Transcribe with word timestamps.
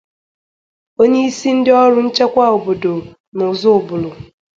Onyeisi 1.01 1.49
ndị 1.57 1.71
ọrụ 1.83 1.99
nchekwa 2.07 2.45
obodo 2.55 2.91
n'Ọzụbụlụ 3.35 4.09